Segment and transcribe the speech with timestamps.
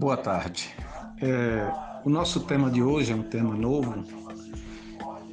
[0.00, 0.74] Boa tarde.
[1.20, 1.70] É,
[2.06, 4.02] o nosso tema de hoje é um tema novo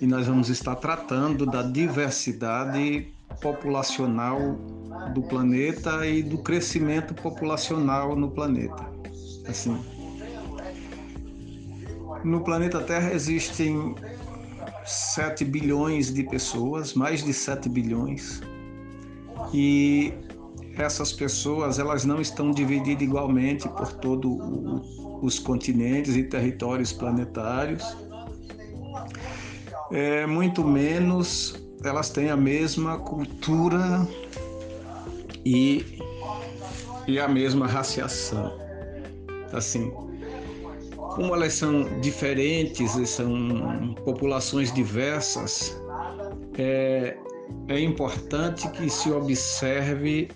[0.01, 4.55] e nós vamos estar tratando da diversidade populacional
[5.13, 8.85] do planeta e do crescimento populacional no planeta.
[9.47, 9.81] Assim,
[12.25, 13.95] no planeta Terra existem
[14.83, 18.41] 7 bilhões de pessoas, mais de 7 bilhões,
[19.53, 20.13] e
[20.77, 24.37] essas pessoas elas não estão divididas igualmente por todos
[25.21, 27.83] os continentes e territórios planetários.
[29.91, 34.07] É, muito menos elas têm a mesma cultura
[35.45, 35.99] e,
[37.07, 38.51] e a mesma raciação.
[39.53, 39.91] Assim,
[40.95, 45.79] como elas são diferentes e são populações diversas,
[46.57, 47.17] é,
[47.67, 50.29] é importante que se observe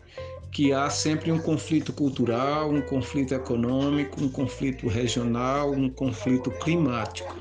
[0.52, 7.34] que há sempre um conflito cultural, um conflito econômico, um conflito regional, um conflito climático.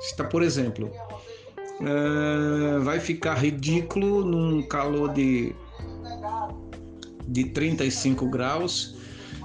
[0.00, 0.90] Está, por exemplo,
[1.80, 5.54] é, vai ficar ridículo num calor de,
[7.26, 8.96] de 35 graus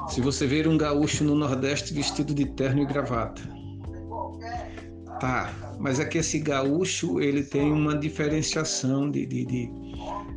[0.09, 3.41] se você ver um gaúcho no Nordeste vestido de terno e gravata.
[5.19, 9.71] Tá, mas é que esse gaúcho ele tem uma diferenciação de, de, de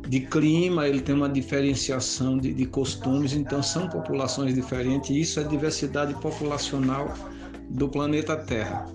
[0.09, 5.39] de clima, ele tem uma diferenciação de, de costumes, então são populações diferentes, e isso
[5.39, 7.13] é diversidade populacional
[7.69, 8.87] do planeta Terra.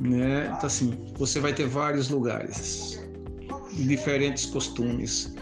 [0.00, 0.46] Né?
[0.46, 3.00] Então, assim, você vai ter vários lugares,
[3.72, 5.32] diferentes costumes.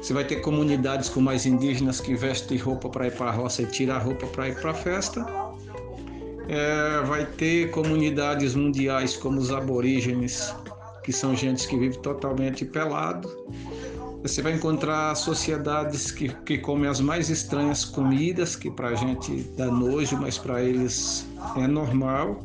[0.00, 3.62] Você vai ter comunidades com mais indígenas que vestem roupa para ir para a roça
[3.62, 5.26] e tiram a roupa para ir para a festa.
[6.48, 10.54] É, vai ter comunidades mundiais como os aborígenes,
[11.02, 13.28] que são gente que vive totalmente pelado.
[14.22, 19.42] Você vai encontrar sociedades que, que comem as mais estranhas comidas, que para a gente
[19.56, 22.40] dá nojo, mas para eles é normal.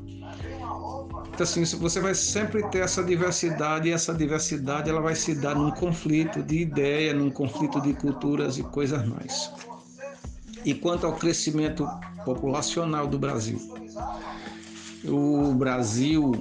[1.33, 5.55] Então, assim, você vai sempre ter essa diversidade, e essa diversidade ela vai se dar
[5.55, 9.51] num conflito de ideia, num conflito de culturas e coisas mais.
[10.63, 11.87] E quanto ao crescimento
[12.23, 13.59] populacional do Brasil,
[15.03, 16.31] o Brasil,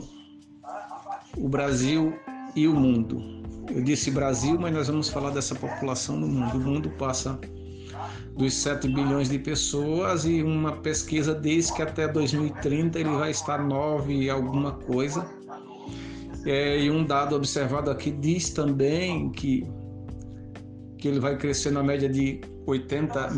[1.36, 2.14] o Brasil
[2.54, 3.40] e o mundo
[3.74, 6.56] eu disse Brasil, mas nós vamos falar dessa população no mundo.
[6.56, 7.38] O mundo passa
[8.36, 13.58] dos 7 bilhões de pessoas e uma pesquisa diz que até 2030 ele vai estar
[13.58, 15.24] 9 e alguma coisa.
[16.44, 19.66] É, e um dado observado aqui diz também que,
[20.98, 23.30] que ele vai crescer na média de 80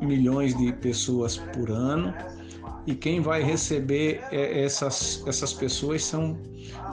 [0.00, 2.14] milhões de pessoas por ano
[2.86, 6.36] e quem vai receber é, essas, essas pessoas são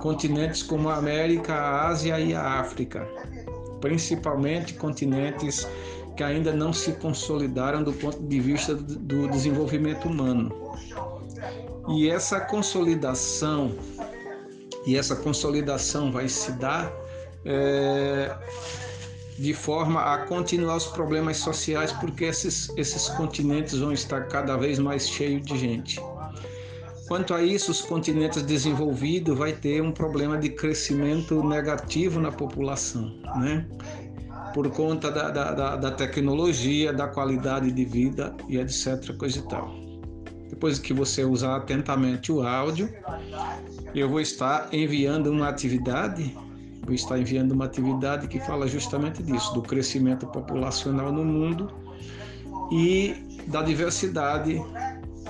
[0.02, 3.08] continentes como a América, a Ásia e a África,
[3.82, 5.68] principalmente continentes
[6.16, 10.54] que ainda não se consolidaram do ponto de vista do desenvolvimento humano.
[11.88, 13.72] E essa consolidação,
[14.86, 16.92] e essa consolidação vai se dar
[17.46, 18.36] é,
[19.40, 24.78] de forma a continuar os problemas sociais, porque esses, esses continentes vão estar cada vez
[24.80, 26.02] mais cheios de gente.
[27.08, 33.20] Quanto a isso, os continentes desenvolvidos vai ter um problema de crescimento negativo na população,
[33.38, 33.66] né?
[34.54, 39.74] Por conta da, da, da tecnologia, da qualidade de vida e etc, coisa e tal.
[40.50, 42.94] Depois que você usar atentamente o áudio,
[43.96, 46.36] eu vou estar enviando uma atividade
[46.90, 51.72] está enviando uma atividade que fala justamente disso, do crescimento populacional no mundo
[52.72, 53.16] e
[53.47, 54.62] da diversidade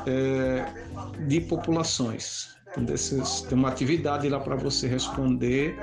[0.05, 0.65] é,
[1.27, 2.55] de populações.
[2.77, 2.95] Então,
[3.47, 5.77] tem uma atividade lá para você responder.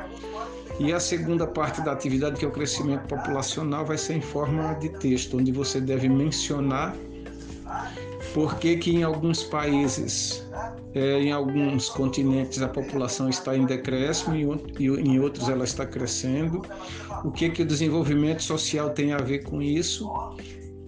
[0.78, 4.74] E a segunda parte da atividade, que é o crescimento populacional, vai ser em forma
[4.74, 6.94] de texto, onde você deve mencionar
[8.34, 10.46] por que, que em alguns países,
[10.94, 16.62] é, em alguns continentes, a população está em decréscimo e em outros ela está crescendo,
[17.24, 20.10] o que, que o desenvolvimento social tem a ver com isso,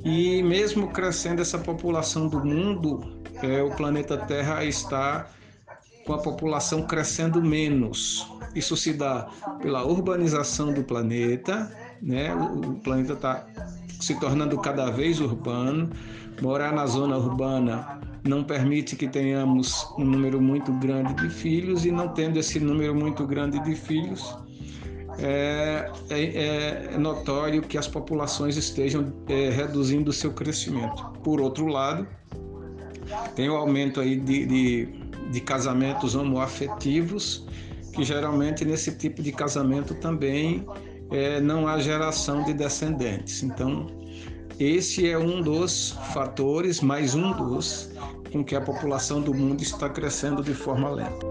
[0.04, 3.00] e mesmo crescendo essa população do mundo,
[3.42, 5.30] é, o planeta Terra está
[6.06, 8.26] com a população crescendo menos.
[8.54, 9.28] Isso se dá
[9.60, 11.70] pela urbanização do planeta,
[12.00, 12.34] né?
[12.34, 13.46] o planeta está
[14.00, 15.90] se tornando cada vez urbano,
[16.40, 21.90] Morar na zona urbana não permite que tenhamos um número muito grande de filhos e
[21.90, 24.36] não tendo esse número muito grande de filhos,
[25.18, 31.04] é, é, é notório que as populações estejam é, reduzindo o seu crescimento.
[31.24, 32.06] Por outro lado,
[33.34, 34.86] tem o aumento aí de, de,
[35.32, 37.46] de casamentos homoafetivos,
[37.92, 40.64] que geralmente nesse tipo de casamento também
[41.10, 43.42] é, não há geração de descendentes.
[43.42, 43.86] Então,
[44.58, 47.90] esse é um dos fatores, mais um dos,
[48.32, 51.27] com que a população do mundo está crescendo de forma lenta.